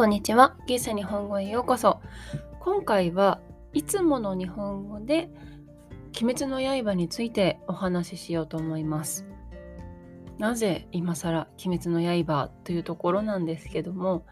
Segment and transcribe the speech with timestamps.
[0.00, 0.56] こんにちは。
[0.66, 2.00] ギーサ日本語へようこそ。
[2.58, 3.38] 今回は
[3.74, 5.28] いつもの日本語で
[6.18, 9.26] 鬼滅の刃についてお話ししようと思います。
[10.38, 14.24] なぜ今更鬼滅の刃というところなんですけども、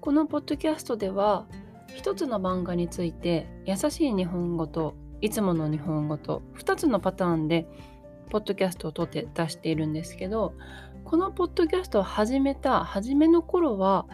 [0.00, 1.48] このポッドキャストでは
[1.92, 7.66] 一つの漫画について優しい日本語といつもの日本語と2つのパターンで
[8.30, 10.54] ポッドキャストを撮って出しているんですけど
[11.02, 14.06] このポッドキャストを始めた初めの頃は、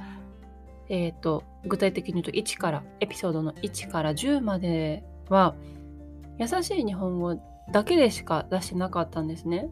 [0.90, 5.54] えーと、具体的に言うと1からエピソードの1から10までは
[6.36, 7.40] 優しい日本語
[7.70, 9.70] だけでしか出してなかったんですね。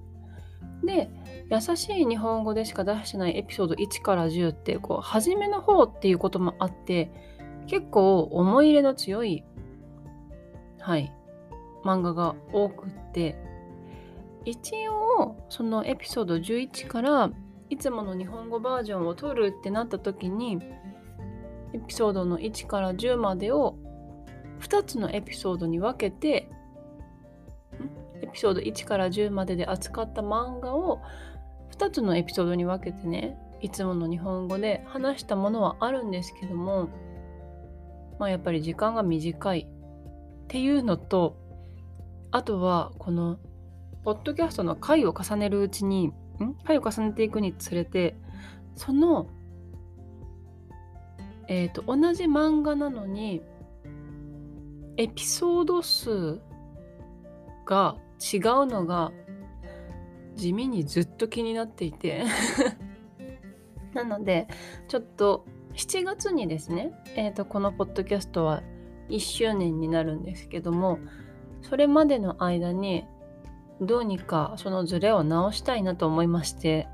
[0.84, 1.10] で
[1.50, 7.10] 優しい日本語でしか出してないエピソード1から10ってこう初めの方っていうこともあって
[7.66, 9.42] 結構思い入れの強い
[10.78, 11.12] はい
[11.84, 13.36] 漫画が多くって
[14.44, 17.30] 一応そのエピソード11から
[17.70, 20.60] いつもの日本語バージョンを撮るってなった時に
[21.74, 23.77] エピソードの1から10までを
[24.61, 26.50] 2つのエピソードに分けて
[28.22, 31.00] エピソード1から10までで扱った漫画を
[31.77, 36.88] 2つのエピソードに分けてねいつもの日本語で話したものはあるんですけども
[38.19, 41.36] まあやっぱり時間が短いっていうのと
[42.30, 43.38] あとはこの
[44.08, 46.14] ポッドキャストの回を重ねるうちに、ん？
[46.64, 48.16] 回を重ねていくにつれて、
[48.75, 49.28] その、
[51.48, 53.42] え、ー、と、同じ漫画なのに、
[54.96, 56.41] エピソード数
[57.64, 59.12] が違うのが
[60.34, 62.24] 地味にずっと気になっていて。
[63.94, 64.46] なので
[64.86, 68.62] ちょっと7月にですね、えーとこのポッドキャストは
[69.08, 70.98] 1周年になるんですけども
[71.62, 73.06] それまでの間に
[73.80, 76.88] どうにかそのズレを直したいなと思いまして、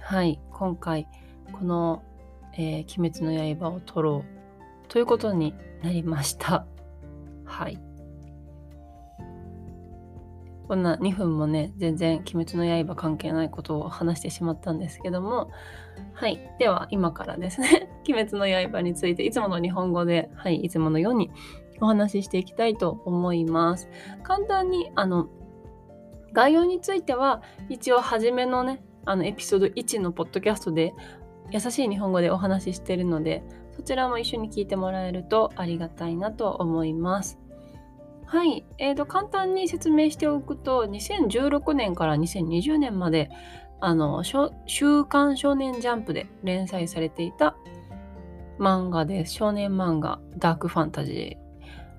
[0.00, 1.08] はい、今回、
[1.52, 2.02] この、
[2.58, 4.24] えー、鬼滅の刃を撮ろ
[4.84, 6.66] うということになりました。
[7.46, 7.80] はい。
[10.66, 15.50] こんな2分もね、全然鬼滅の刃関係ないことを話してしまったんですけども、
[16.12, 16.38] はい。
[16.58, 21.30] では、今からですね、 鬼滅の刃についていつもの日本語で、はい、いつものように
[21.80, 23.88] お話ししていきたいと思います。
[24.22, 25.30] 簡単に、あの、
[26.32, 30.94] 概要については一応初めのねあのエピソード1のポッドキャストで
[31.50, 33.42] 優しい日本語でお話ししてるので
[33.76, 37.38] そちらも一緒に聞いてもらえるとありがたいなと思います。
[38.26, 43.30] はい、えーと、簡単に説明しておくと2016年から2020年まで
[43.80, 44.22] あの
[44.66, 47.56] 週刊少年ジャンプで連載されていた
[48.58, 49.32] 漫画です。
[49.32, 51.48] 少年漫画ダークファンタジー。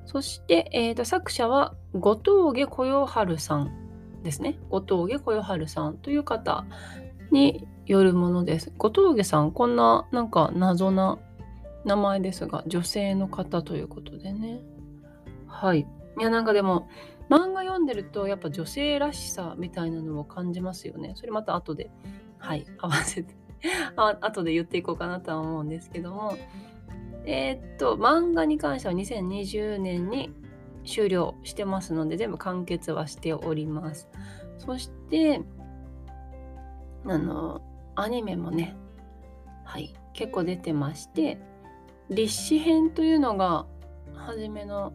[0.06, 3.72] そして、えーと作者は後藤家小夜春さん
[4.24, 6.66] ですね後藤家小夜春さんという方
[7.32, 8.72] によるものです。
[8.78, 11.18] 後藤家さんこんななんか謎な
[11.86, 14.62] 名前ですが女性の方ということでね。
[15.48, 15.88] はい。
[16.20, 16.88] いやなんかでも
[17.32, 21.14] 漫画読んでるとやっぱ女性らしさみたいなのを感じますよね。
[21.16, 21.90] それまた後で
[22.38, 23.36] はい 合わせて
[23.96, 26.38] あ後で言っていこうかなとは思うんですけども。
[27.26, 30.32] えー、っと漫画に関しては2020年に
[30.86, 34.08] 終了してますので全部完結はしております。
[34.60, 35.42] そして
[37.06, 37.62] あの
[38.00, 38.76] アニメもね。
[39.66, 39.94] はい。
[40.14, 41.40] 結構出てまして
[42.10, 43.66] 立志編というのが
[44.14, 44.92] 初めの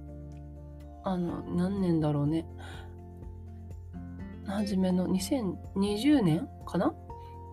[1.03, 2.47] あの何年だろうね。
[4.47, 6.94] 初めの2020年かな？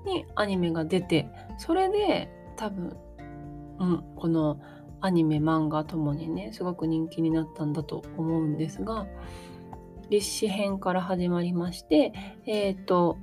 [0.05, 2.97] にアニメが出てそれで多分、
[3.79, 4.59] うん、この
[4.99, 9.05] アニメ漫画ともにねすごく人気になったんだと思うんですが
[10.09, 12.13] 立志編から始まりまして
[12.45, 13.17] えっ、ー、と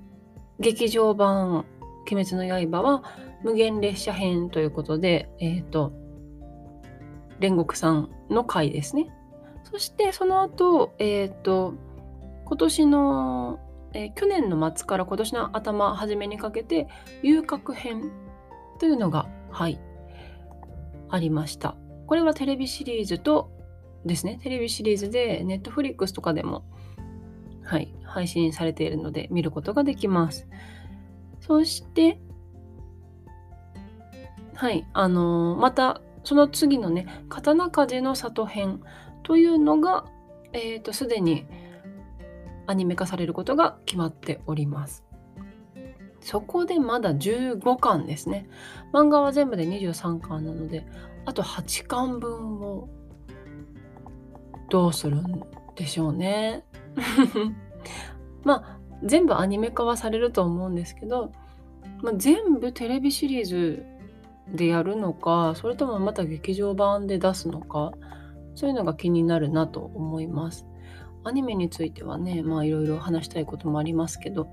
[0.61, 1.67] 劇場版
[2.10, 3.02] 「鬼滅の刃」は
[3.42, 5.92] 無限列車編ということでえっ、ー、と
[7.41, 9.10] 煉獄さんの回ですね
[9.64, 11.74] そしてその後えっ、ー、と
[12.44, 13.60] 今年の、
[13.92, 16.88] えー、去年の末から今年の頭初めにかけて
[17.22, 18.11] 遊郭編
[18.78, 19.78] というのがはい
[21.11, 21.76] ありました。
[22.06, 23.50] これはテレビシリーズと
[24.04, 26.64] ですね、テレビシリーズで Netflix とかでも、
[27.62, 30.49] はい、配信されているので見ることができます。
[31.40, 32.20] そして、
[34.55, 38.81] はい、あのー、またその次のね、刀鍛冶の里編
[39.23, 40.05] というのが、
[40.52, 41.46] えっ、ー、と、すでに
[42.67, 45.05] アニメ化されることが決まっております。
[46.20, 48.46] そこでまだ15巻ですね。
[48.93, 50.87] 漫画は全部で23巻なので、
[51.25, 52.88] あと8巻分を
[54.69, 55.43] どうするん
[55.76, 56.67] でしょうね。
[58.44, 61.33] まあ、全部アニメ化はされると思うんですけど、
[62.03, 63.85] まあ、全部テレビシリーズ
[64.53, 67.93] でやるのかそれともまた劇場版で出すのか
[68.55, 70.67] そういうのが気になるなと思います。
[71.25, 74.49] アニメについてはねまあいろいろ話したいこともありますけど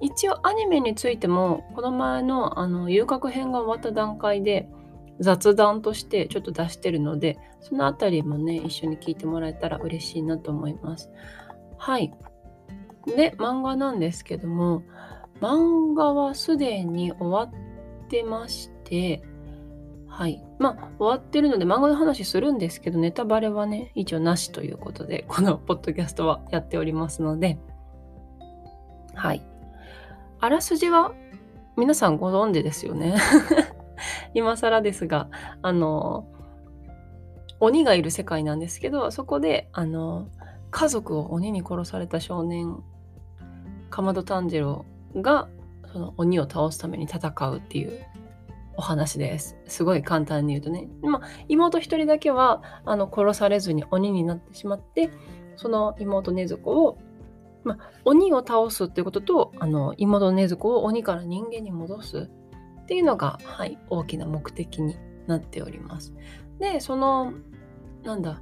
[0.00, 4.68] 一応アニメについてもこの前のあの遊郭編が終わった段階で
[5.20, 11.10] 雑談としてちょっと出してるのでそのあたりもね一緒に聞いてもらえたら嬉しいなと思います。
[11.78, 12.12] はい。
[13.06, 14.82] で漫画なんですけども
[15.40, 19.22] 漫画はすでに終わってまして
[20.12, 20.44] はい。
[20.58, 27.58] まあ、終わってるので漫画の話するんですけど、ネタバレはね、一応なしということで、このポッドキャストはやっておりますので、
[29.14, 29.42] はい。
[30.38, 31.14] あらすじは
[31.78, 33.16] 皆さんご存知ですよね。
[34.34, 35.30] 今更ですが、
[35.62, 36.26] あの、
[37.58, 40.28] 鬼がいる世界なんですけど、そこで、あの、
[40.70, 42.82] 家族を鬼に殺された少年、
[43.92, 44.84] かまど炭治郎
[45.14, 45.48] が、
[45.92, 47.92] その鬼を倒すために戦うっていう
[48.76, 49.56] お話です。
[49.66, 50.88] すごい簡単に言うとね。
[51.02, 55.10] まあ、妹一人だけはあの殺されずに鬼になってしまって、
[55.56, 56.98] その妹禰豆子を、
[57.64, 62.30] まあ、鬼を倒すっていうことと、あの妹禰豆子を鬼から人間に戻す
[62.80, 64.96] っていうのが、はい、大きな目的に
[65.26, 66.14] なっております。
[66.58, 67.34] で、その、
[68.04, 68.40] なんだ、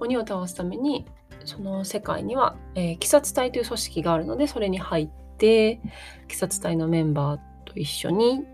[0.00, 1.04] 鬼を倒すために、
[1.44, 5.08] その世界には、えー、鬼殺隊という組織があるので、それに入っ
[5.38, 5.80] て、
[6.24, 8.44] 鬼殺隊のメンバーと一緒に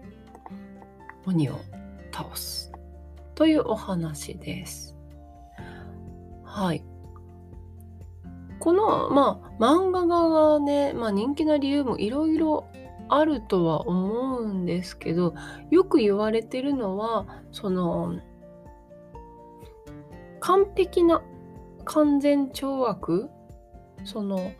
[1.26, 1.61] 鬼を
[2.12, 2.73] 倒す
[3.35, 4.97] というお話です。
[6.44, 6.85] はい。
[8.59, 12.67] この、まあ、漫画がね、まあ、人気な理由もいろいろ
[13.09, 15.35] あるとは思うんですけど、
[15.71, 18.19] よく言われてるのは、その、
[20.41, 21.23] 完璧な
[21.85, 23.31] 完全懲悪
[24.05, 24.53] その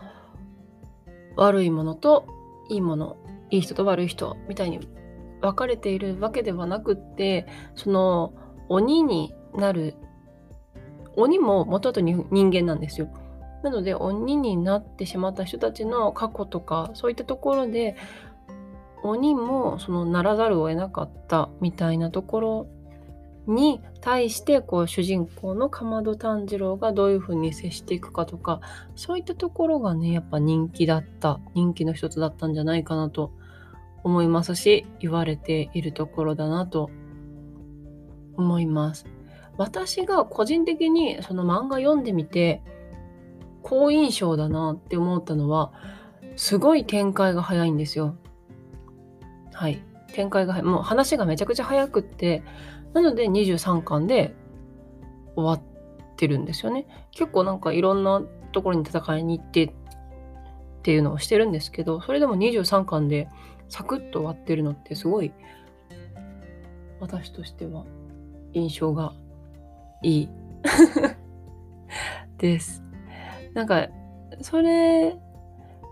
[1.37, 2.26] 悪いものと
[2.69, 3.17] いいもの
[3.50, 4.81] いい人と悪い人みたいに
[5.40, 8.35] 分かれているわけではなくってその
[8.69, 9.94] 鬼になる
[11.17, 13.08] 鬼も元々人間なんですよ。
[13.64, 17.96] なので鬼になってしまった人たちの過去とかそういったところで
[19.02, 22.69] 鬼もそのならざるを得なかったみたいなところ
[23.48, 28.60] に対してこう主人公のかまど炭治郎がどういうふうに接していくかとか
[28.94, 33.32] そういったところがねやっぱ人気だった人気の一つだったんじゃないかなと
[34.04, 36.90] 思いますし言われているところだなと
[38.36, 39.06] 思います。
[39.56, 42.62] 私が個人的にその漫画読んでみて
[43.62, 45.72] 好印象だなって思ったのは
[46.36, 48.14] すごい展開が早いんですよ。
[49.52, 49.82] はい。
[50.12, 50.62] 展開が。
[50.62, 52.44] もう話がめちゃくちゃ早くって、
[52.94, 54.35] なので23巻で
[55.37, 56.87] 終わってるんですよね。
[57.12, 59.73] 結構なんかいろんなところに戦いに行ってっ
[60.82, 63.29] ていうのをしてるんですけど、それでも23巻で
[63.69, 65.32] サクッと終わってるのってすごい
[67.00, 67.85] 私としては
[68.52, 69.12] 印象が
[70.02, 70.29] いい
[72.38, 72.82] です。
[73.55, 73.88] なんか
[74.40, 75.17] それ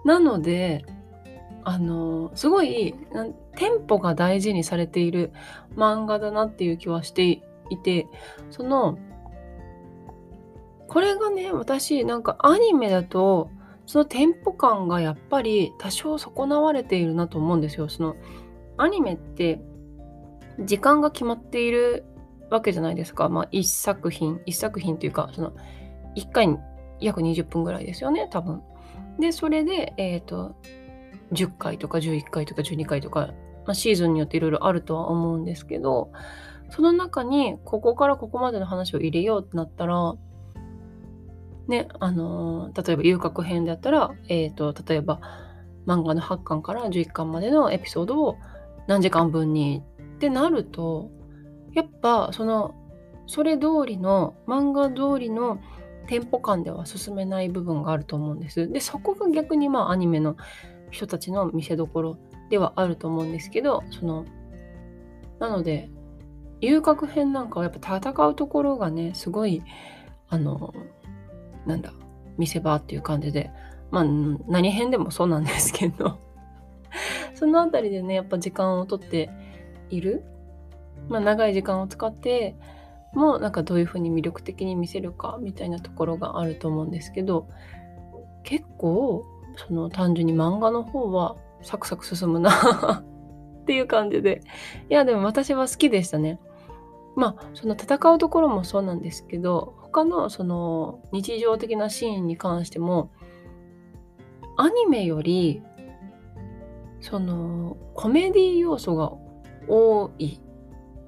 [0.04, 0.84] なので
[1.64, 2.94] あのすごい
[3.56, 5.32] テンポが大事にされている
[5.76, 7.42] 漫画だなっていう気はしてい
[7.82, 8.06] て
[8.50, 8.98] その
[10.88, 13.50] これがね私なんかアニメだと
[13.86, 17.88] そのテンポ感がやっぱり多少損なわれているなと思うんですよ。
[17.88, 18.16] その
[18.76, 19.60] アニメって
[20.60, 22.04] 時間が決まっている
[22.50, 23.28] わけじゃないですか。
[23.28, 25.52] まあ一作品、一作品というか、その
[26.16, 26.58] 1回に
[27.00, 28.62] 約20分ぐらいですよね、多分。
[29.18, 30.56] で、それで、えっ、ー、と、
[31.32, 33.32] 10回とか11回とか12回とか、
[33.66, 36.10] まあ、シーズンによっていろいろあるとは思うんですけど、
[36.70, 40.14] その中にここからここまでの話を入れようってなったら、
[41.68, 45.20] ね、あのー、例えば遊郭編であったら、え、ー、と、例えば
[45.86, 48.36] 漫画の8巻から11巻までのエピソードを
[48.86, 49.82] 何時間分に
[50.16, 51.10] ってなると、
[51.74, 52.74] やっぱその、
[53.26, 55.58] それ通りの、漫画通りの
[56.06, 58.70] テンポ感では進めない部分があると思うんです。
[58.70, 60.36] で、そこが逆にまあアニメの
[60.90, 62.18] 人たちの見せどころ
[62.50, 64.24] ではあると思うんですけど、その、
[65.38, 65.90] なので、
[66.60, 69.62] 遊郭編なんかはやっぱ戦うところがね、すごい、
[70.28, 70.74] あの、
[71.66, 71.92] なんだ
[72.38, 73.50] 見せ場っていう感じで
[73.90, 76.18] まあ何編でもそうなんですけど
[77.34, 79.30] その辺りでねやっぱ時間をとって
[79.90, 80.24] いる、
[81.08, 82.56] まあ、長い時間を使って
[83.12, 87.48] もなんかどういうふうに魅力的に見せるかみたいなところがあると思うんですけど
[88.42, 89.24] 結構
[89.56, 92.50] その単純に漫画の方はサクサク進むな
[93.62, 94.42] っていう感じで
[94.88, 96.40] いやでも私は好きでしたね。
[97.16, 103.10] まあその戦うところもそうなんですけど他のその日常的なシーンに関しても
[104.58, 105.62] アニメより
[107.00, 109.12] そのコメディ要素が
[109.68, 110.40] 多い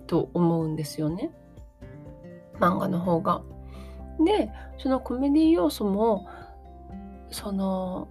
[0.06, 1.30] と思うんですよね。
[2.58, 3.42] 漫画の方が。
[4.24, 6.26] でそのコメディ要素も
[7.30, 8.08] その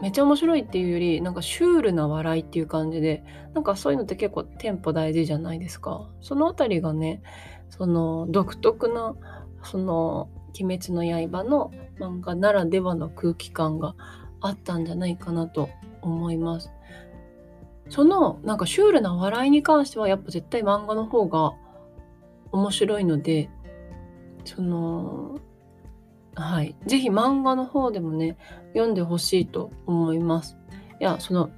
[0.00, 3.22] めっちゃ面白いっていうよりなんかシュールな笑いっていう感じで
[3.54, 6.08] なんかそういうのって結構テンポ大事じゃないですか。
[6.20, 7.22] そのあたりがね
[7.68, 9.14] その独特な
[9.62, 10.28] その
[10.60, 13.94] 「鬼滅の刃」の漫画ならではの空気感が
[14.40, 15.68] あったんじゃないかなと
[16.00, 16.72] 思います。
[17.90, 21.54] そのなんかシュールな笑いに関してはやっぱ絶対漫画の方が
[22.52, 23.50] 面白いので
[24.44, 25.38] その
[26.40, 26.74] はい。
[26.86, 28.36] ぜひ漫画の方でもね、
[28.72, 30.56] 読んでほしいと思います。
[31.00, 31.50] いや、その、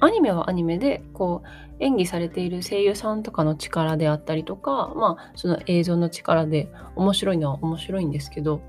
[0.00, 1.48] アニメはアニメで、こう、
[1.80, 8.60] 演技されている声優さんとかの力であったりとか、まあ、その映像の力で面白いのは面白いんですけど、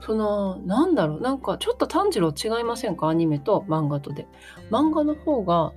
[0.00, 3.08] その、なんだろう、なんかちょっと炭治郎違いませんか？
[3.08, 4.26] アニメと漫画とで。
[4.70, 5.72] 漫画の方が、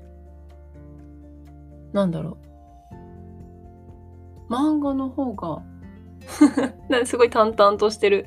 [1.92, 2.38] なんだろ
[4.50, 4.54] う。
[4.54, 5.64] 漫画の方が
[7.06, 8.26] すごい淡々としてる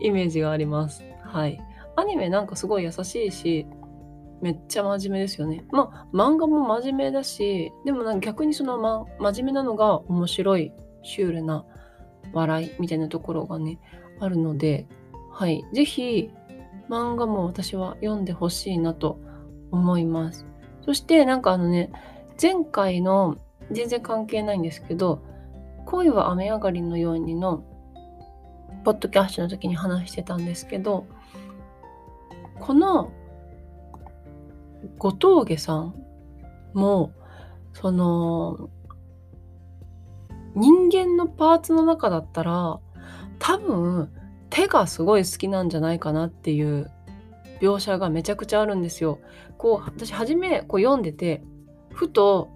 [0.00, 1.04] イメージがあります。
[1.22, 1.60] はい。
[1.96, 3.66] アニメなんかすごい優しいし、
[4.40, 5.64] めっちゃ真面目ですよね。
[5.70, 11.64] まあ、漫画も真面目だし、でもなんか逆にその、ま、真面目なのが面白い、シュールな
[12.32, 13.78] 笑いみたいなところがね、
[14.20, 14.86] あるので、
[15.30, 15.64] はい。
[15.72, 16.30] ぜひ、
[16.88, 19.18] 漫画も私は読んでほしいなと
[19.70, 20.46] 思います。
[20.84, 21.90] そしてなんかあのね、
[22.40, 23.36] 前回の
[23.70, 25.22] 全然関係ないんですけど、
[25.94, 27.64] 恋は雨上がりのようにの
[28.84, 31.06] ポッドキャストの時に話してたんですけど
[32.58, 33.12] この
[34.98, 35.94] 後峠さん
[36.74, 37.12] も
[37.72, 38.68] その
[40.56, 42.80] 人間のパーツの中だったら
[43.38, 44.10] 多分
[44.50, 46.90] 手がすごい好きなんじゃないかなっていう
[47.60, 49.20] 描写がめちゃくちゃあるんですよ。
[49.58, 51.42] こう私初めこう読んでて
[51.92, 52.50] ふと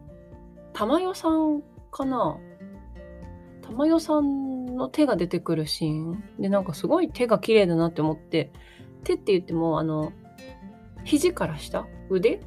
[0.72, 2.36] 玉代さんかな
[3.68, 6.24] 玉代さんの手が出てくるシーン。
[6.38, 8.50] でなんかすごい手が綺麗だなって思って
[9.04, 10.12] 手って言ってもあの
[11.04, 12.40] 肘から下腕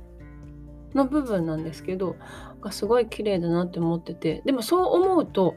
[0.94, 2.16] の部分なんですけど
[2.60, 5.56] がすごい綺麗だなって思っててでもそう思うと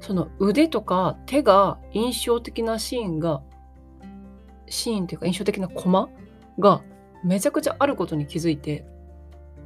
[0.00, 3.42] その腕とか手が印象的なシーンが
[4.66, 6.08] シーンっていうか印象的なコマ
[6.58, 6.82] が
[7.24, 8.86] めちゃくちゃあることに気づいて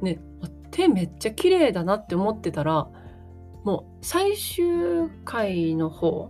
[0.01, 0.19] ね
[0.71, 2.87] 手めっちゃ綺麗だなって思ってたら
[3.65, 6.29] もう最終回の方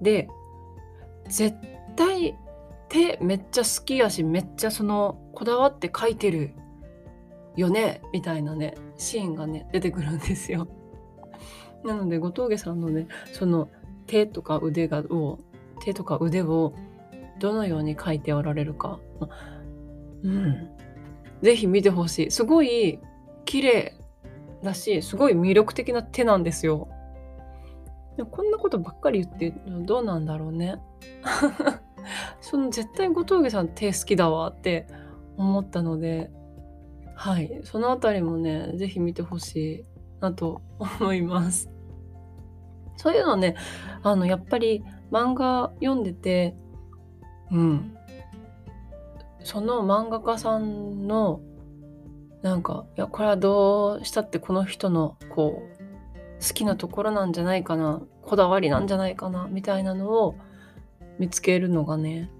[0.00, 0.28] で
[1.28, 1.56] 絶
[1.96, 2.36] 対
[2.90, 6.50] 手めっちゃ好きやしめっちゃそのこだわって描いてる
[7.56, 10.68] よねみたいなねシーンがね出てくるんですよ。
[11.84, 13.68] なので後峠さんのねその
[14.06, 15.38] 手とか腕がを
[15.80, 16.74] 手とか腕を
[17.40, 19.00] どのように描いておられるか、
[20.22, 20.68] うん、
[21.42, 22.30] ぜひ見てほしい。
[22.30, 23.00] すごい
[23.46, 23.94] 綺麗。
[24.64, 26.88] だしすごい魅力的な手なんですよ。
[28.30, 30.76] こんなことばっかり言ってどうなんだろうね。
[32.40, 34.86] その絶対後峠さん手好きだわって
[35.36, 36.30] 思ったので
[37.14, 39.84] はいそのあたりもね是非見てほしい
[40.20, 41.70] なと 思います。
[42.96, 43.56] そういうのね
[44.02, 46.56] あのやっぱり漫画読んでて
[47.50, 47.96] うん
[49.40, 51.40] その漫画家さんの
[52.44, 60.36] なんかいやこれはどうしたってこの人のこう好きなところなんじゃないかなこだわりなんじゃないかなみたいなのを
[61.18, 62.30] 見つけるのがね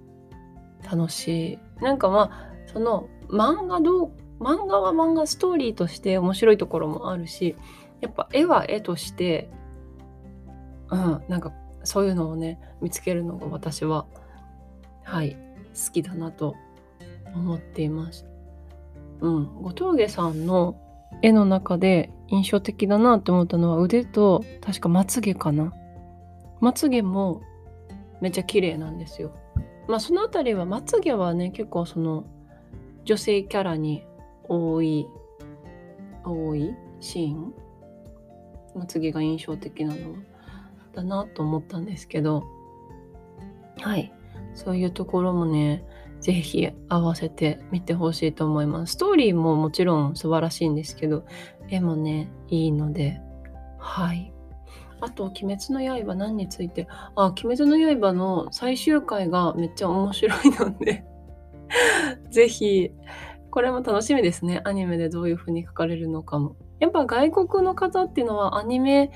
[0.83, 7.55] 楽しいなんかまあその漫画どう漫画は漫画ストーリーとして面白いところもあるし
[8.01, 9.49] やっぱ絵は絵として
[10.91, 11.51] うんなんか
[11.83, 14.05] そういうのをね見つけるのが私は
[15.03, 15.35] はい
[15.73, 16.55] 好きだなと
[17.33, 18.34] 思っています。
[19.21, 20.75] うん、後峠さんの
[21.21, 25.73] 絵の中で印象的だなって思ったのは腕と確かまつげかな。
[26.59, 27.41] まつげも
[28.21, 29.31] めっちゃ綺麗なんですよ。
[29.87, 32.25] まあその辺りはまつげはね結構その
[33.03, 34.03] 女性キャラに
[34.47, 35.07] 多い
[36.23, 37.53] 多いシーン。
[38.75, 40.15] まつげが印象的なの
[40.93, 42.43] だなと思ったんですけど。
[43.79, 44.11] はい。
[44.53, 45.83] そういうところもね
[46.25, 48.93] ぜひ合わせて見てほしいと思います。
[48.93, 51.23] ストーリーももちろん素晴らしいんですけど、
[51.69, 53.21] 絵もね、いいので、
[53.77, 54.33] はい。
[55.01, 61.05] あと、鬼滅の刃何について、あ、鬼滅の刃の最終回がめっちゃ面白いので
[62.31, 62.89] ぜひ、
[63.51, 64.61] これも楽しみですね。
[64.65, 66.55] アニメでどういう風に書かれるのかも。
[66.79, 69.11] やっぱ外国の方っていうのはアニメ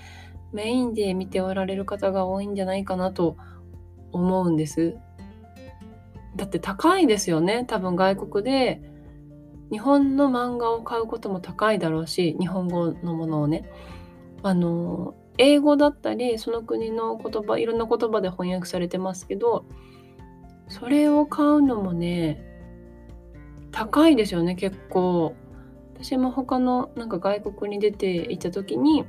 [0.53, 3.35] メインで見ておられる方が多いんじゃないかなと
[4.11, 4.95] 思うんです。
[6.39, 7.65] だって高いですよね。
[7.67, 8.81] 多分外国で
[9.71, 13.69] 日本の漫画を買うことも高いだろうし日本語のものをね。
[14.41, 19.65] あの英語だったりその国の言葉いろんな言葉で翻訳されてますけど
[20.69, 22.41] それを買うのもね
[23.71, 25.35] 高いですよね結構。
[25.95, 29.03] 私も他のなんか外国に出て行った時に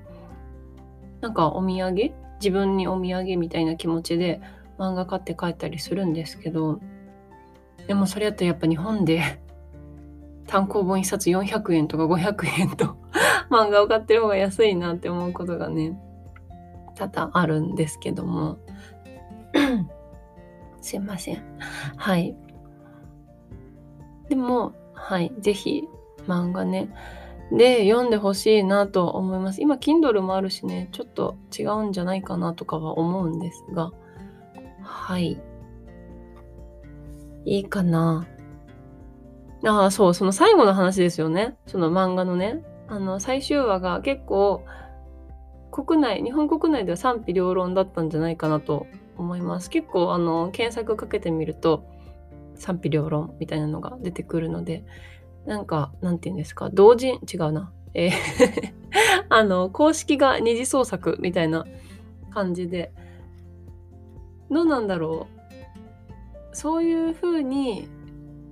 [1.21, 2.13] なんかお土産？
[2.41, 4.41] 自分にお土産みたいな気持ちで
[4.79, 6.81] 漫画買って帰ったりするんですけど
[7.87, 9.23] でもそれやったらやっぱ日本で
[10.47, 12.97] 単行本1冊400円とか500円と
[13.51, 15.99] 漫画を買ってる方が安いなって思うことがね
[16.97, 18.59] 多々あるんですけども。
[20.83, 21.43] すいません。
[21.97, 22.37] はい。
[24.29, 25.33] でもはい。
[25.39, 25.89] 是非
[26.27, 26.89] 漫画ね。
[27.53, 29.61] で読んでほしいなと思います。
[29.61, 30.89] 今 Kindle もあるしね。
[30.93, 33.93] ちょっと違うんじゃないかなとかは思うんですが。
[34.83, 35.41] はい。
[37.45, 38.27] いいかな
[39.67, 41.57] ああ、そう、その最後の話ですよね。
[41.67, 42.65] その漫画のね。
[42.89, 44.65] あの、最終話が結構、
[45.71, 49.71] 国内、日本国内では賛否両論だったんじゃないかなと思います。
[49.71, 51.85] 結構、あの、検索かけてみると、
[52.57, 54.85] 賛否両論みたいなのが出てくるので、
[55.47, 57.73] なんか、なんて言うんですか、同人、違うな。
[57.95, 58.11] えー
[59.29, 61.65] あの、公式が二次創作みたいな
[62.31, 62.93] 感じで、
[64.51, 65.40] どうなんだろう？
[66.53, 67.89] そういう風に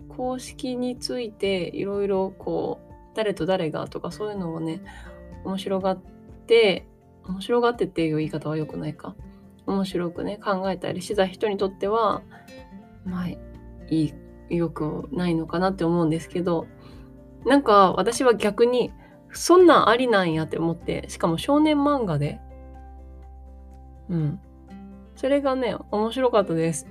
[0.09, 4.83] 公式についていろいろこう誰と誰がとかそういうのをね
[5.45, 6.01] 面白がっ
[6.47, 6.87] て
[7.25, 9.15] 面白がってっていう言い方は良くないか。
[9.67, 12.23] 面白くね考えたりしてた人にとっては
[13.05, 13.39] まあい
[13.91, 16.67] いよくないのかなって思うんですけど
[17.45, 18.93] なんか私は逆に
[19.33, 22.41] そんなんありなんやって思ってしかも少年漫画で。
[24.09, 24.41] うん。
[25.17, 26.87] それがね面白かったです。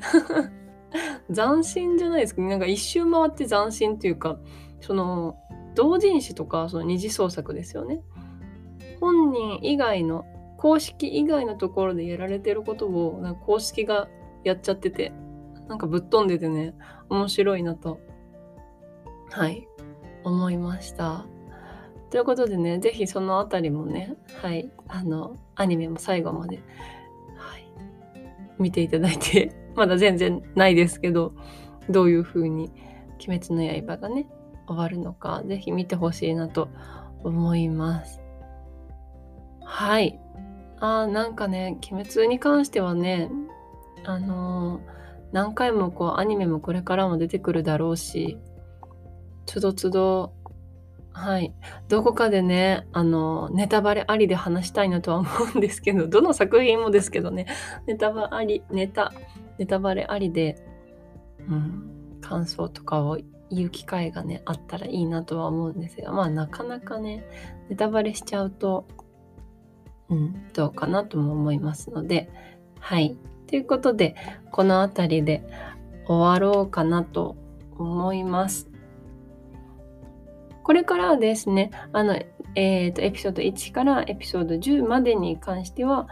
[1.34, 2.42] 斬新じゃないですか。
[2.42, 4.38] なんか一周回って斬新っていうか
[4.80, 5.36] その
[5.76, 8.02] 同人誌とかその二次創作ですよね。
[9.00, 10.26] 本人以外の
[10.58, 14.10] 公式以外のところでやられてることをなんか公式が
[14.44, 15.14] やっちゃってて
[15.68, 16.74] なんかぶっ飛んでてね
[17.10, 18.00] 面白いなと
[19.30, 19.68] はい
[20.24, 21.26] 思いました。
[22.10, 26.62] ということでね是非そのあたりもねはいあのアニメも最後まで、
[27.36, 27.70] はい、
[28.58, 31.34] 見ていただいてまだ全然ないですけど、
[31.90, 32.72] どういう風に
[33.26, 34.28] 鬼滅の刃がね、
[34.68, 36.68] 終わるのか、ぜひ見てほしいなと
[37.24, 38.20] 思います。
[39.64, 40.20] はい。
[40.80, 43.30] あーなんかね、鬼滅に関してはね、
[44.04, 44.82] あのー、
[45.32, 48.38] 何回もこうアニメもこれからも出てくるだろうし、
[49.46, 50.34] つどつど
[51.18, 51.52] はい。
[51.88, 57.48] どこかでね、あの、ネタバレありで話したいなとは思うんですけど、どの作品もですけどね、
[57.88, 59.12] ネタバレあり、ネタ、
[59.58, 60.58] ネタバレありで、
[61.48, 63.18] うん、感想とかを
[63.50, 67.24] 言う機会がね、あったらいいなとは思うんですが、まあなかなかね、
[67.70, 68.88] ネタバレしちゃうと、
[70.10, 72.30] うん、どうかなとも思いますので、
[72.80, 73.18] はい。
[73.48, 74.16] ということで、
[74.52, 75.44] この辺りで
[76.08, 77.38] 終わろうかなと
[77.78, 78.70] 思います。
[80.64, 82.20] これからですね、あの、
[82.56, 86.08] えっ、ー、と、エピソード1からエピソード10までに関しては、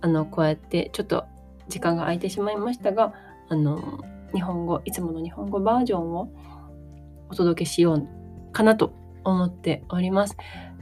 [0.00, 1.24] あの、こうやってちょっと
[1.68, 3.14] 時間が空いてしまいましたが、
[3.48, 4.00] あの、
[4.34, 6.30] 日本語、いつもの日本語バージョンを
[7.28, 8.08] お届けしよう
[8.52, 8.92] かなと
[9.24, 10.36] 思っております。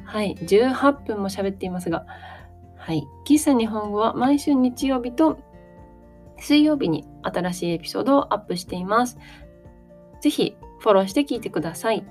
[0.05, 2.07] はい、18分も喋っていますが、
[2.77, 5.39] はい、喫茶日本語は毎週日曜日と
[6.39, 9.19] 水曜日に新しいエピソードをアップしています。
[10.21, 12.05] ぜひフォローして聞いてください。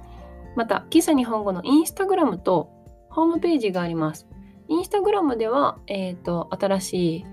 [0.55, 2.69] また、喫茶日本語のインスタグラムと
[3.10, 4.27] ホームページがあります。
[4.67, 7.25] インスタグラムでは、えっ、ー、と、新しい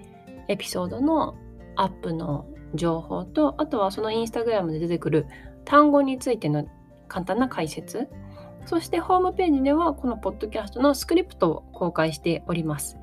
[0.48, 1.36] エピソードの
[1.76, 5.26] アップの情報と、あとはそのインスタグラムで出てくる
[5.64, 6.66] 単語についての
[7.08, 8.08] 簡単な解説。
[8.66, 12.98] そしてホームページではこのポッドキャストのスクリプトを公開しております。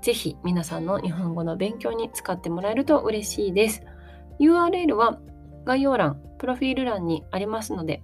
[0.00, 3.82] ぜひ皆さんの日本語の勉強に使ってもらえると嬉しいです。
[4.38, 5.18] URL は
[5.64, 8.02] 概要欄、プロフィール欄にありますので、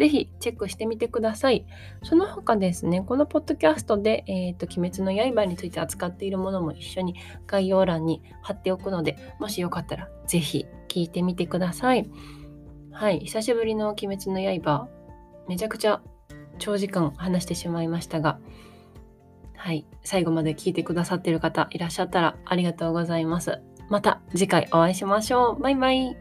[0.00, 1.66] ぜひチェックしてみてください。
[2.02, 12.10] その他ですね、このポッドキャストで、えっ、ー、と、鬼滅の刃について扱っているものも一緒に概要欄に貼っておくので、もしよかったらぜひ聞いてみてください。
[12.92, 14.88] はい、久しぶりの鬼滅の刃、
[15.46, 16.00] めちゃくちゃ
[16.58, 18.40] 長時間話してしまいましたが、
[19.54, 23.60] はい、最後まで聞いてくださってる方いらっしゃったらありがとうございます。
[23.90, 25.60] また次回お会いしましょう。
[25.60, 26.16] バイバイ。